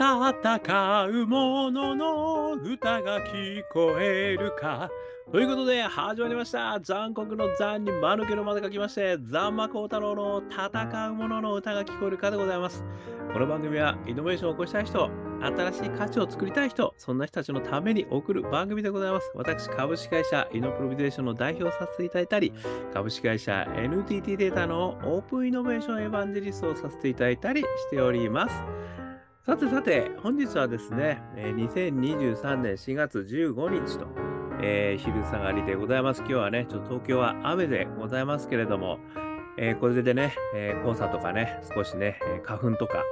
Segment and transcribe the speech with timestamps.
[0.00, 4.88] 戦う者のの歌が聞こえるか。
[5.30, 6.80] ということで、始まりました。
[6.80, 12.82] 残酷の残に間抜けの間で書きまして、残魔高太郎の戦う者の歌が聞こえるかでございます。
[13.30, 15.10] この番組は、イノベーションを起こしたい人、
[15.42, 19.30] 新しい価値を作りたい人、そんな人たちのために送る番組でございます。
[19.34, 22.54] 私、株式会社イノプロビゼーションの代表をさせていただいたり、
[22.94, 28.64] 株式会社 NTT データのオープンイノベーションエヴァンジェリストをさせていただいたりしております。
[29.50, 34.06] さてさて、本日はですね、2023年4月15日と、
[34.62, 36.20] えー昼下がりでございます。
[36.20, 39.00] 今日はね、ちょっと東京は雨でございますけれども、
[39.58, 43.02] えーこれでね、えー黄砂とかね、少しね、花粉とか、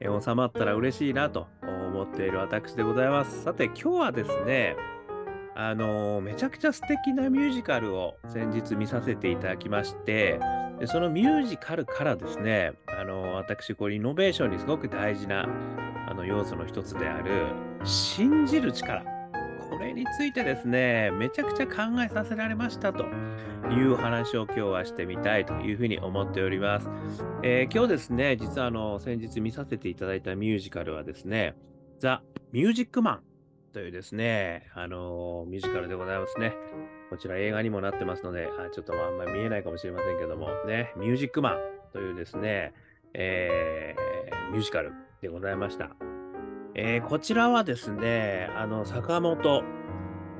[0.00, 3.42] え収まったら嬉しいなと思っている私でございます。
[3.42, 4.76] さて、今日はですね、
[5.54, 10.40] あのめちゃくちゃ素敵なミュージカルを先日見させていただきまして、
[10.78, 15.46] でそのミュージカルからですね、あの私、これイノベーションにすごく大事な
[16.08, 17.46] あの要素の一つである、
[17.84, 19.02] 信じる力。
[19.70, 23.04] これについてですね、めちゃくちゃ考えさせられましたと
[23.70, 26.88] いう話を今日はしてみたいというふうに思っております。
[27.42, 31.54] えー今日ですね、実はあの先日見させていただいたミュージカルはですね、
[31.98, 33.20] ザ・ミュージックマン
[33.76, 36.54] というですね、あのミュージカルでございますね。
[37.10, 41.58] こちら映画にもなってますので、あちょっとあんまり見えないかもしれませんけども、ね、ミュージックマン
[41.92, 42.72] というですね、
[43.12, 45.90] えーミュージカルでございました。
[46.74, 49.62] えーこちらはですね、あの、坂本、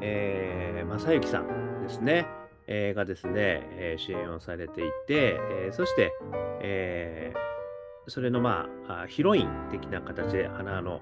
[0.00, 2.26] えー正幸さんですね、
[2.66, 6.10] えーがですね、えー主演をされていて、えーそして、
[6.62, 7.45] えー
[8.08, 11.00] それのまあ、ヒロイン的な形で、花の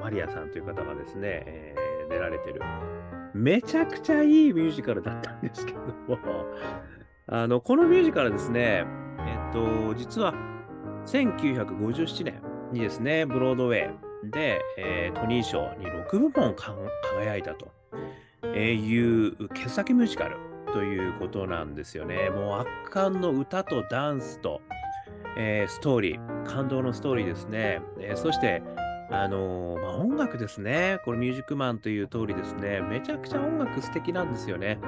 [0.00, 2.60] マリアさんという方がですね、えー出られてる。
[3.32, 6.18] めちゃくちゃいいミュージカルだったんですけども、
[7.28, 8.84] あの、このミュージカルですね、
[9.20, 10.34] えっと、実は
[11.06, 12.42] 1957年
[12.72, 17.68] にですね、ブロードウェイで、えートニー賞に6部門輝いたと
[18.48, 20.36] いう傑作ミュージカル
[20.72, 22.30] ということなんですよね。
[22.30, 24.60] もう圧巻の歌とダンスと、
[25.36, 27.80] えーストーリー、感動のストーリーですね。
[27.98, 28.62] えーそして、
[29.10, 31.00] あのーまあ、音楽ですね。
[31.04, 32.80] これミュージックマンという通りですね。
[32.80, 34.78] めちゃくちゃ音楽素敵なんですよね。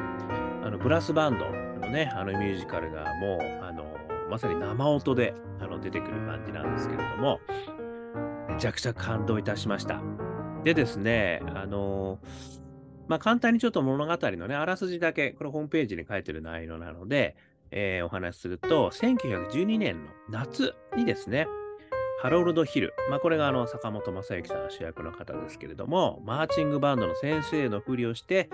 [0.64, 3.84] あのブラスバンドのね、あのミュージカルがもう、あの
[4.30, 7.40] まさに生音であの出てくる感じなんですけれども、
[8.48, 10.00] めちゃくちゃ感動いたしました。
[10.62, 12.20] でですね、あの
[13.08, 17.36] まあ、簡単にちょっと物語のね、あらすじだけ、これホームページに書いてる内容なので、
[17.72, 21.46] えーお話しすると、1912年の夏にですね、
[22.22, 28.48] ハロルド・ヒル、まあ、これがあの坂本正幸さんが主役の方ですけれども、マーチングバンドの先生のふりをして、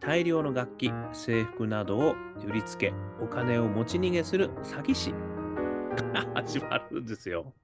[0.00, 2.14] 大量の楽器、制服などを
[2.46, 2.92] 売りつけ、
[3.22, 5.14] お金を持ち逃げする詐欺師
[6.12, 7.54] が 始まるんですよ。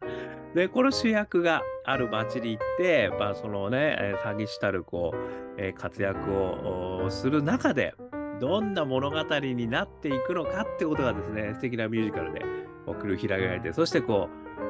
[0.54, 7.94] で、この主役がある町に行って、まあ、そのね、詐欺師たるこう、活躍をする中で、
[8.40, 12.40] どんな物語になっていくのかってことがですね、素敵なミュージカルで
[12.86, 14.28] こう繰り広げられて、そしてこ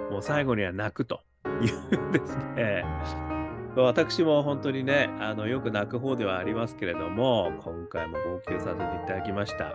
[0.08, 2.84] う、もう最後には泣くというですね、
[3.76, 9.74] 私も本当にね、あのよく泣く方ではありますけれども、今回も号泣させていただきました。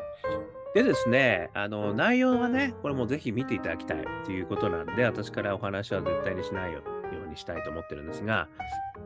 [0.73, 6.81] でですね、あの内容はね、これもぜひ見ていただきたいということなんで、私からお話は絶対にしないよ
[7.25, 8.50] うにしたいと思ってるんですが、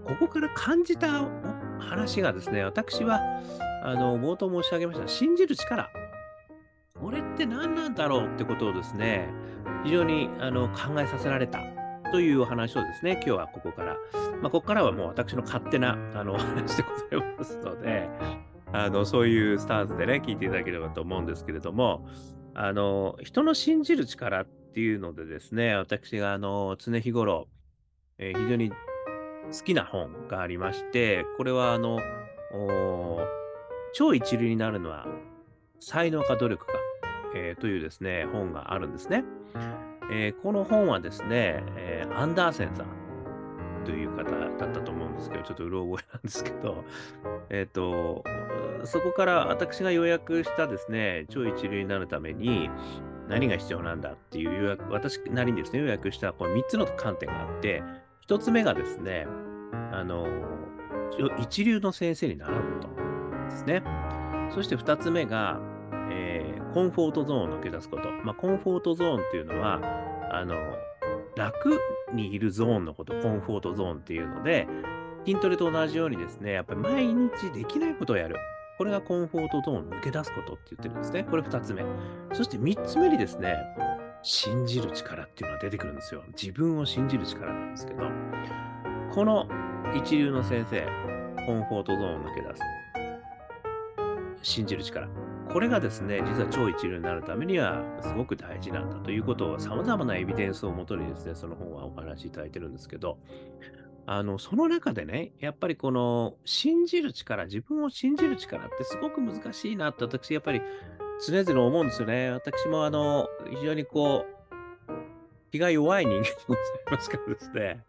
[0.03, 1.27] ここから感じた
[1.79, 3.19] 話がですね、私は
[3.83, 5.89] あの冒頭申し上げました、信じる力。
[6.99, 9.29] これって何なんだろうってことをですね、
[9.83, 11.59] 非常にあの考えさせられた。
[12.11, 13.95] というお話をですね、今日はここから、
[14.41, 18.09] まあ、ここからはもう私の勝手なあのお話でございますので、
[18.73, 22.07] あのそういうスタンスでね、聞いていただければと思うんですけれども、
[22.55, 27.47] あの人の信じる力っていうのでですね、私があの常日頃、
[28.17, 28.71] えー非常に
[29.51, 31.99] 好きな本がありまして、これはあの、
[33.93, 35.07] 超一流になるのは
[35.79, 36.73] 才能か努力か、
[37.35, 39.23] えーというですね、本があるんですね。
[40.11, 42.87] えーこの本はですね、えーアンダーセンさん
[43.85, 46.83] という方だったと思うんですけど、ちょっとうろ覚えなんですけど、
[47.49, 48.23] えっ、と、
[48.83, 52.69] そこから私が予約したですね、超一流になるために
[53.27, 57.83] 何が必要なんだっていう予約、私なりにですね、予約したこの3つの観点があって、
[58.29, 59.25] 1つ目がですね、
[59.91, 60.27] あの、
[61.39, 63.83] 一流の先生に習うことですね。
[64.53, 65.59] そして2つ目が、
[66.11, 68.11] えーコンフォートゾーンを抜け出すこと。
[68.23, 69.79] まあ、コンフォートゾーンっていうのは、
[70.31, 70.55] あの、
[71.35, 71.79] 楽
[72.13, 74.67] にいるゾーンのこと、コンフォートゾーンっていうので、
[75.25, 78.35] 筋トレと同じようにですね、やっぱり毎日できないことをやる。
[78.77, 81.23] これがコンフォートゾーンを抜け出すことって言ってるんですね。
[81.23, 81.83] これ2つ目。
[82.33, 83.57] そして3つ目にですね、
[84.21, 86.23] 信じる力っていうのが出てくるんですよ。
[86.39, 88.03] 自分を信じる力なんですけど、
[89.13, 89.47] この
[89.95, 90.85] 一流の先生、
[91.45, 92.61] コンフォートゾーンを抜け出す。
[94.41, 95.07] 信じる力。
[95.51, 103.17] これがですね、実は超一流になるためにはすごく大事なんだということを様々なエビデンスをもとにですね、その本はお話しいただいてるんですけど、
[104.05, 110.61] あの、その中でね、やっぱりこの信じる力、自分を信じる力ってすごく難しいなって私やっぱり
[111.25, 112.31] 常々思うんですよね。
[112.31, 114.91] 私もあの、非常にこう、
[115.51, 117.83] 気が弱い人間でございますからですね、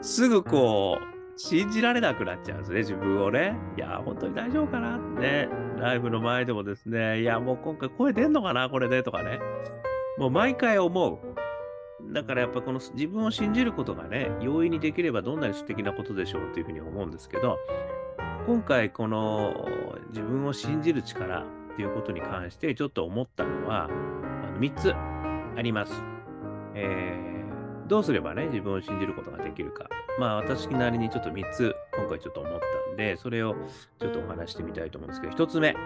[0.00, 3.56] すぐこう、信じられなくなっちゃうんですね、自分をね。
[3.76, 5.48] いや、本当に大丈夫かなってね。
[5.78, 9.38] ライブの前でもですね、いや、もう今回声出んのかな、これでとかね。
[10.18, 11.18] もう毎回思う。
[12.12, 17.58] だからやっぱこの自分を信じることがね、容易にできればどんなに素敵なことでしょうというふうに思うんですけど、
[18.46, 19.68] 今回この
[20.08, 21.44] 自分を信じる力
[21.76, 25.92] っていうことに関してちょっと思ったのは、あの3つあります。
[26.74, 27.26] えー
[27.88, 29.86] どうすればね、自分を信じることができるか。
[30.18, 33.54] まあ、私なりにちょっと3つ、今回ちょっと思ったんで、それを
[34.00, 35.76] ちょっとお話してみたいと思うんですけど、1つ目。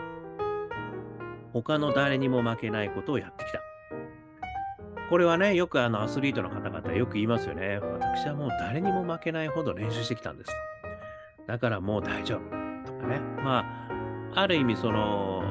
[1.52, 3.60] 他の誰にも負けないことをやってきた。
[5.10, 7.80] これはね、よくあのアスリートの方々よく言いますよね。
[7.80, 10.52] 私はもう誰にも負けないほど練習してきたんです。
[11.46, 12.40] だからもう大丈夫。
[12.86, 13.18] とかね。
[13.42, 13.64] ま
[14.32, 15.42] あ、ある意味その、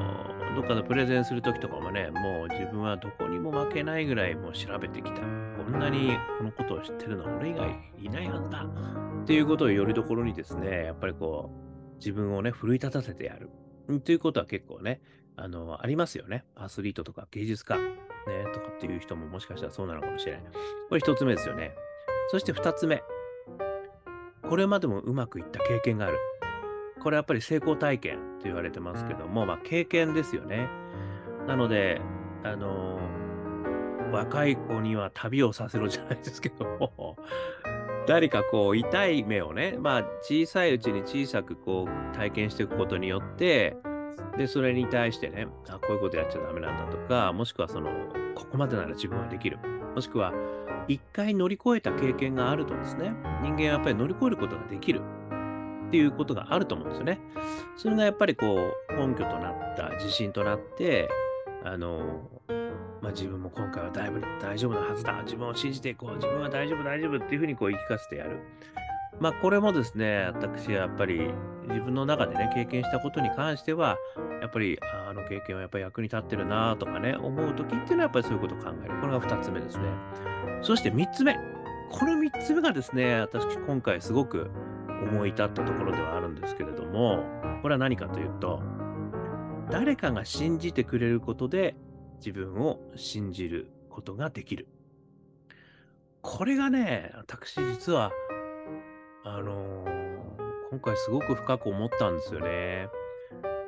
[0.60, 5.22] どっかでプレゼンするときとかもね、もう自分はどこにも負けないぐらいもう調べてきた。
[5.22, 8.66] こんなにこのことを知ってるのは俺以外いないはずだ。
[9.22, 13.48] っていうことをよりどころにですね、やっぱりこう、自分をね、奮い立たせてやる。
[14.04, 15.00] ということは結構ね、
[15.34, 16.44] あの、ありますよね。
[16.54, 17.94] アスリートとか芸術家、ね、
[18.52, 20.42] とかっていう人ももしかしたらそうなのかもしれない。
[20.90, 21.72] これ一つ目ですよね。
[22.32, 23.02] そして二つ目。
[24.46, 26.18] これまでもうまくいった経験がある。
[27.00, 30.68] これやっぱり成功体験と言われてますけども、まあ経験ですよね。
[31.46, 32.00] なので、
[32.44, 32.98] あの
[34.12, 37.16] 若い子には旅をさせろじゃないですけども、
[38.06, 43.76] 誰かこう痛い目をね、まあ小さいうちに小さくこう体験していくことによって、
[44.36, 47.90] で、それに対してね、あ、こういうことやっちゃダメなんだとか、もしくはその、
[48.34, 49.58] ここまでなら自分はできる。
[49.94, 50.32] もしくは、
[50.88, 53.12] 一回乗り越えた経験があるとですね、
[53.42, 55.02] 人間はやっぱり乗り越えることができる。
[55.90, 57.20] っていうことがあると思うんですよね。
[57.76, 61.08] それがやっぱりこう、根拠となった、自信となって、
[61.64, 62.30] あの、
[63.02, 65.20] まあ、自分も今回はだいぶ大丈夫なはずだ。
[65.24, 66.14] 自分を信じていこう。
[66.14, 68.38] 自分は大丈夫、大丈夫っていうふうにこう言い聞かせてやる。
[69.18, 71.28] まあ、これもですね、私はやっぱり
[71.68, 73.98] 自分の中でね、経験したことに関しては、
[74.40, 78.94] やっぱり、あの経験はやっぱり役に立ってるなとかね、思うときっていうのはやっぱりそういうことを考える。
[79.00, 79.84] これが2つ目ですね。
[80.62, 81.36] そして3つ目。
[81.90, 84.50] この3つ目がですね、私今回すごく
[85.02, 87.24] 思い立ったところではあるんですけれども、
[87.62, 88.62] これは何かというと、
[89.70, 91.76] 誰かが信じてくれることで
[92.16, 94.68] 自分を信じることができる。
[96.22, 98.12] これがね、私実は、
[99.24, 100.10] あのー
[100.70, 102.88] 今回すごく深く思ったんですよね。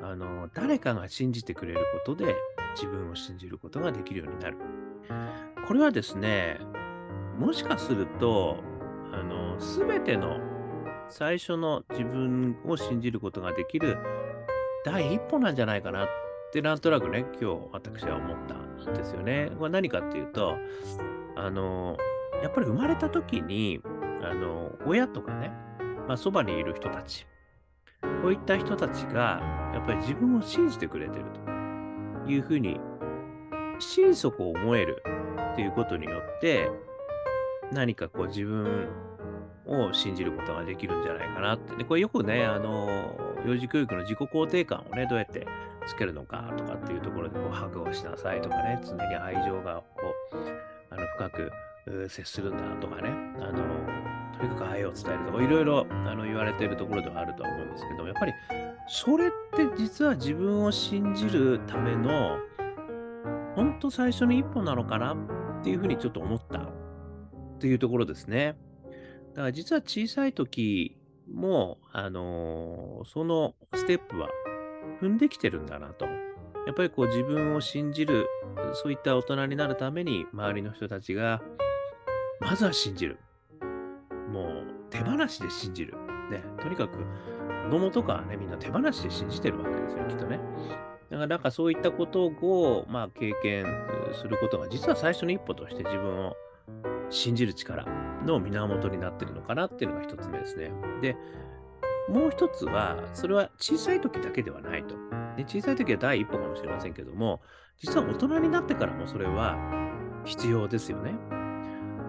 [0.02, 2.36] あのー誰かが信じてくれることで
[2.74, 4.56] 自分を信じることができるようになる。
[5.66, 6.60] これはですね、
[7.38, 8.58] もしかすると、
[9.12, 10.38] あのー、全ての
[11.12, 13.98] 最初の自分を信じることができる
[14.82, 16.08] 第一歩なんじゃないかなっ
[16.52, 19.50] てなんとなくね、今日私は思ったんですよね。
[19.58, 20.56] これ何かっていうと、
[21.36, 21.98] あの、
[22.42, 23.80] やっぱり生まれた時に、
[24.22, 25.52] あの、親とかね、
[26.08, 27.26] まあ、そばにいる人たち、
[28.22, 29.40] こういった人たちが、
[29.74, 31.26] やっぱり自分を信じてくれてる
[32.24, 32.80] というふうに、
[33.78, 35.02] 心底思える
[35.52, 36.70] っていうことによって、
[37.70, 38.88] 何かこう自分
[39.66, 41.76] を信じることができるんじゃないかなって。
[41.76, 42.88] で、これよくね、あの、
[43.46, 45.46] 幼児教育の自己肯定感をね、どうやって
[45.86, 50.02] つけるのかとかっていうところで、こう、ハグをしなさいとかね、常に愛情が、こ
[50.32, 50.36] う、
[50.90, 51.52] あの、深く
[52.08, 58.32] 接するんだとかね、あの、とにかく愛を伝えるとか、いろいろあの言われているところではあるとは思うんですけども、やっぱり、
[58.88, 62.38] それって実は自分を信じるための、
[63.54, 66.68] 本当最初の一歩なのかなっていうふうにちょっと思ったっ
[67.58, 68.56] ていうところですね。
[69.32, 70.96] だから実は小さい時
[71.32, 74.28] も、あのーそのステップは
[75.00, 76.06] 踏んできてるんだなと。
[76.66, 78.28] やっぱりこう自分を信じる、
[78.74, 81.42] そういった大人になるために周りの人たちが、
[82.40, 83.18] まずは信じる。
[84.30, 85.94] もう手放しで信じる。
[86.30, 86.98] ね、とにかく
[87.64, 90.38] 子供とかはね、みんな手放しで信じてるわけですよ、きっとね。
[91.10, 93.66] だから、なんかそういったことを、まあ、経験
[94.12, 96.36] することが、実は最初の一歩として自分を
[97.10, 97.84] 信じる力
[98.24, 100.70] の源になってるのかなっていうのが一つ目ですね。
[101.00, 101.16] で、
[102.08, 104.94] もう一つは、それは小さい時だけではないと。
[105.36, 107.40] で小さい時は第一歩かもしれませんけども、
[107.78, 109.56] 実は大人になってからもそれは
[110.24, 111.14] 必要ですよね。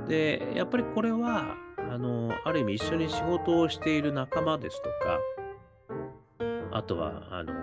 [0.07, 5.19] で、やっぱりこれは、あの、ある意味一緒に仕事をしている仲間ですとか、
[6.71, 7.53] あとは、あの、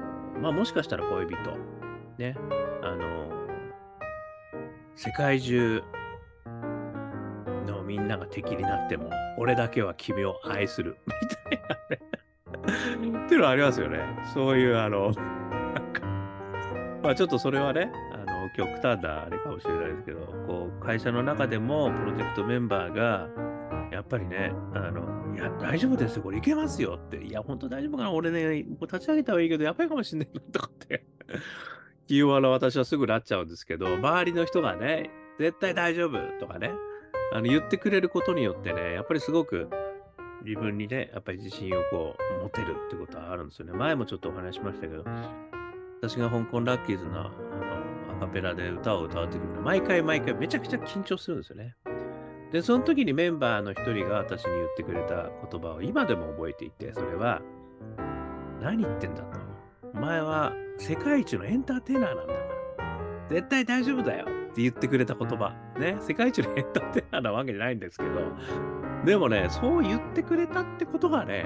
[0.40, 1.36] まあ、もしかしたら恋人、
[2.18, 2.36] ね、
[2.82, 3.30] あの、
[4.94, 5.82] 世界中
[7.66, 11.12] のみんなが敵になっても、俺だけは君を愛する、 み
[11.58, 13.24] たいなね。
[13.26, 14.00] っていうのありますよね。
[14.34, 16.06] そういう、あの、なんか、
[17.02, 23.28] まあちょっとそれはね、あの、極端なあれかもしれないですけど、こう、会社の中でもプロジェクトメンバーが、
[23.90, 31.04] やっぱりね、あの、いや、大丈夫ですよ、これいけますよって、いや、本当大丈夫かな、俺ね、こう立ち上げたはいいけど、やばいかもしんないなとかって。
[32.08, 36.72] 言うわの私はすぐなっちゃうんですけど、周りの人がね、絶対大丈夫とかね、
[37.32, 39.68] あの言ってくれることによってね、やっぱりすごく
[40.44, 43.72] 自分にね、やっぱり自信をこう持てるってことはあるんですよね。
[43.72, 45.04] 前もちょっとお話しましたけど、
[46.00, 51.76] 私が香港ラッキーズのあのアカペラで歌を歌うときに、毎回毎回めちゃくちゃ緊張するんですよね。
[52.52, 57.42] で、その時にメンバーの一人が私に言ってくれた言葉を今でも覚えていて、それは、
[58.60, 59.38] 何言ってんだと。
[59.94, 63.28] お前は世界一のエンターテイナーなんだから。
[63.28, 65.54] 絶対大丈夫だよって言ってくれた言葉。
[65.78, 65.96] ね。
[66.00, 68.10] 世界一のエンターテイナーなわけじゃないんですけど。
[69.04, 71.44] でもね、そう言ってくれたってことがね、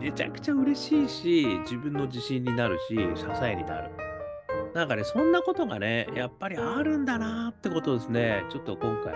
[0.00, 3.90] めちゃくちゃ嬉しいし、自分の自信になるし、支えになる。
[4.74, 8.44] なんかね、そんなことがね、やっぱりあるんだなってことですね。
[8.50, 9.14] ちょっと今回、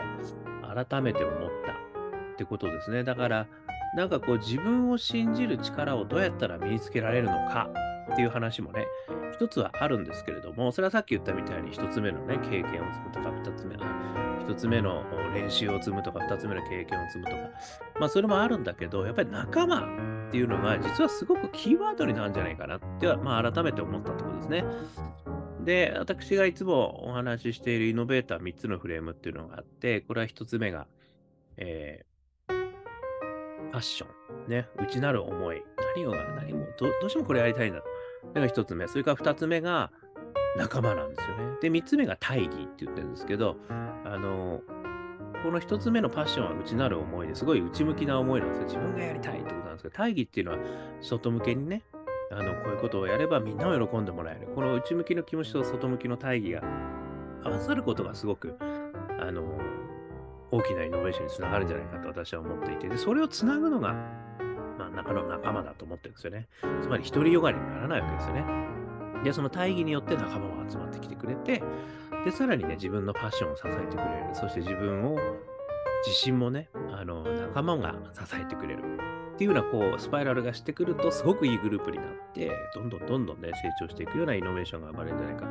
[0.86, 3.04] 改めて思ったってことですね。
[3.04, 3.46] だから、
[3.94, 7.68] なんかこう自分を信じる力をどうやったら身につけられるのか
[8.12, 8.86] っていう話もね、
[9.40, 13.74] 一つはあるんですけれども、それはさっき言ったみたいに一つ目のね、経験を積むとか、二つ目、
[14.44, 17.36] 一つ目の練習を積むとか、二つ目の経験を積むとか、
[17.98, 24.64] まあそれもあるんだけど、やっぱり仲間っていうのが実はすごくキーワードになるんじゃないかなっては、まあ改めて思ったところですね。
[25.64, 30.86] で、私がいつもお話ししているイノベーター3つのフレームっていうのがあって、これは1つ目が、
[31.56, 32.54] えー、
[33.70, 34.06] ファッショ
[34.46, 35.62] ン、ね、内なる思い、
[35.96, 37.99] 何を、何もど、どうしてもこれやりたいんだと。
[38.28, 38.88] それが1つ目。
[38.88, 39.90] それから2つ目が
[40.56, 41.56] 仲間なんですよね。
[41.60, 44.60] で、3つ目が大義って言ってるんですけど、あの、
[45.42, 48.64] この1つ目のパッションは内なる思いですごい内向きな思いなんですよ。
[48.64, 50.58] 自分がやりたいってことなんですけど、大義っていうのは
[51.00, 51.82] 外向けにね、
[52.30, 54.48] あの、こういうことをやればみんなを喜んでもらえる。
[54.54, 56.62] この内向きの気持ちと外向きの大義が
[57.44, 59.42] 合わさることがすごく、あの、
[60.50, 63.94] 大きなイノベーションにつながるんじゃないかと私は思っていて、で、それをつなぐのが、
[64.80, 66.48] まあ、中の仲間だと思ってるんですよね。
[66.82, 68.44] つまり、独りよがりにならないわけですよね。
[69.22, 71.62] で、その大義によって仲間も集まってきてくれて、
[72.24, 74.34] で、さらにね、自分のパッションを支えてくれる。
[74.34, 75.18] そして自分を、
[76.06, 79.10] 自信もね、あの、仲間が支えてくれる。
[79.34, 85.46] っていうようなこうスパイラルがしてくるとすごくいいグループになってどんどんどんどんね成長していくようなイノベーションが生まれるんじゃないか。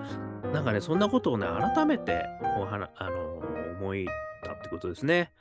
[0.54, 2.24] なんかねそんなことをね改めて
[2.60, 3.42] おはなあの
[3.80, 4.08] 思い
[4.44, 5.32] たってことですね。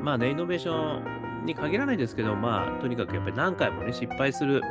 [0.00, 4.62] まあねイノベーションに限らないですけどまあとにかくやっぱり何回もね失敗する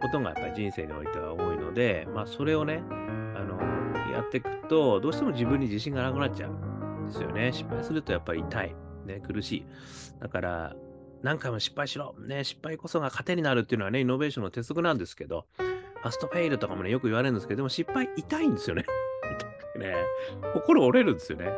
[0.00, 3.58] ことがやっぱり人生においては多いのでまあそれをねあの
[4.12, 7.52] やっていくとどうしても自分に自信がなくなっちゃうんですよね。
[7.52, 8.74] 失敗するとやっぱり痛い。
[9.06, 9.66] ね、苦しい。
[10.20, 10.76] だから、
[11.22, 12.14] 何回も失敗しろ。
[12.18, 18.84] ね、失敗こそが糧になるっていうのはね、イノベーションの鉄則なんですけど、ファストフェイルとかもね、よく言われるんですけど、でも失敗痛いんですよね。
[19.78, 19.94] ね、
[20.54, 21.52] 心折れるんですよね。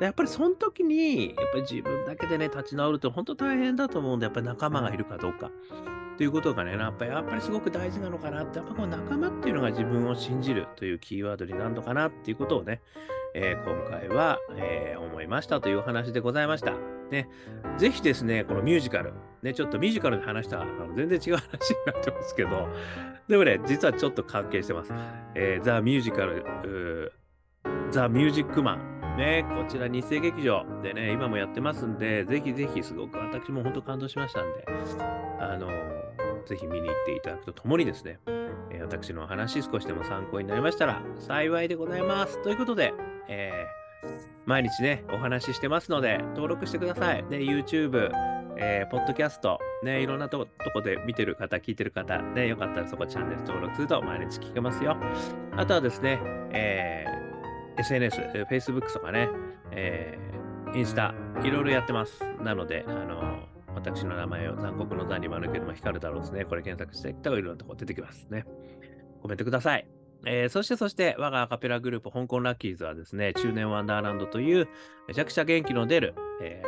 [0.00, 5.50] やっぱりその時に、やっぱり自分だけでね、立ち直るって本当大変だと思うんで、やっぱり仲間がいるかどうか。
[6.16, 12.80] ということがね、やっぱりっぱりすごく大事なのかなって、やっぱこの仲間っていうのが自分を信じるというキーワードになるのかなっていうことをね、
[13.34, 16.72] えー、今回は、えー、思いましたというお話でございました。
[17.10, 17.28] ね、
[17.78, 22.68] ぜひですね、このミュージカル、ね、ちょっとミュージカルで話したあの全然違う話になってますけど、
[23.28, 24.92] でもね、実はちょっと関係してます。
[25.34, 27.12] えー、ザ・ミュージカル、
[27.90, 29.16] ザ・ミュージックマン。
[29.16, 34.64] ね、こちら日生劇場でね、今もやってますんで、ぜひぜひすごく私も本当感動しましたんで、
[35.40, 35.68] あの
[36.46, 38.20] ぜひ見に行っていただくとともにですね、
[38.70, 42.40] えー、私の話少しでも参考になりましたら幸いでございます。
[42.44, 42.94] ということで、
[43.28, 44.08] えー、
[44.46, 47.24] 毎日ね、お話ししてますので、登録してください。
[47.24, 48.12] ね、YouTube、
[48.56, 54.96] えー、ポッドキャスト、ね、いろんなとこで見てる方、聞いてる方、ね、よかったらそこチャンネル登録すると毎日聞けますよ。
[55.56, 56.20] あとはですね、
[56.52, 57.17] えー、
[57.78, 58.20] SNS、
[58.50, 59.28] Facebook とかね、
[59.70, 62.24] えー、インスタ、いろいろやってます。
[62.42, 63.38] なので、あの
[63.74, 66.44] 私の名前を残酷の残に丸けども光るだろうですね。
[66.44, 68.44] これ検索していったらいろんなとこ出てきますね。
[69.22, 69.88] コメントください。
[70.26, 74.68] えー、そしてそして、我がアカペラグループ、香港ラッキーズはですね、中年ワンダーランドという、
[75.06, 76.62] めちゃくちゃ元気の出る、え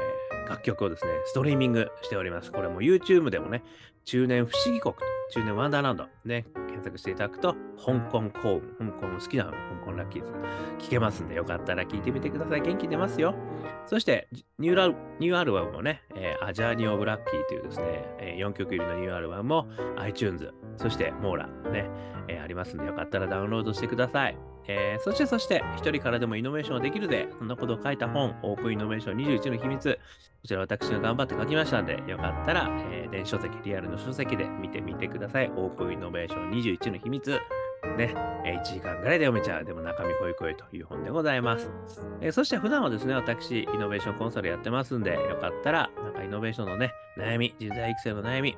[0.46, 2.52] ー、楽曲をですね、ストリーミングしております。
[2.52, 3.64] これも YouTube でもね、
[4.04, 4.94] 中年不思議国、
[5.32, 10.32] 中年ワンダーランド、ね、検索していただくと、香港幸運、香港好きなの香港ラッキーズ
[10.78, 12.60] 聞けますんで、よかったら聞いてみてください。
[12.60, 13.34] 元気出ますよ。
[13.86, 21.88] そして、ニューアルニューアルバムもね、えー、アジャーニー・オブ・ラッキーというですね、えー4曲入りのニューアルバムも iTunes、そしてモーラね、
[22.28, 24.36] えーありますんで、よかったらダウンロードしてください。
[24.68, 29.98] えーそして、そして、一人からでもイノベーションできるで、そんなことを書いた本、オープンイノベーション21の秘密、
[30.42, 35.50] こちら私が頑張って書きましたんで、よかったら、えー電子書籍、リアルの書籍で見てみてください。
[35.56, 37.40] オープンイノベーション21の秘密。
[37.96, 41.70] ね、1時間ぐらいで読めちゃう、でも中身濃い濃いという本でございます。
[42.20, 48.56] えそして普段はですね、私、イノベーションコンサルやってますんで、よかったら、なんかイノベーションのね、悩み、人材育成の悩み、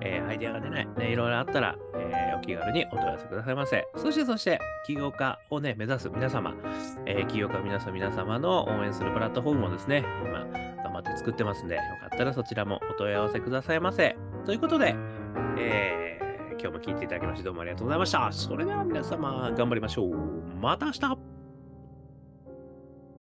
[0.00, 3.86] えーアイデアが出ない、ね、いろいろあったら、えーお気軽にお問い合わせくださいませ。
[3.96, 6.54] そして、そして、起業家をね、目指す皆様、
[7.06, 10.40] えー起業家皆さん、皆様の応援するプラットフォームもですね、今、
[10.82, 14.16] 頑張って作ってますんで、よかったらそちらもお問い合わせくださいませ。
[14.44, 14.94] ということで、
[15.58, 16.03] えー
[16.60, 18.32] 今日も聞いていただきましてどうもありがとうございました。
[18.32, 20.16] それでは皆様、頑張りましょう。
[20.60, 21.18] また明日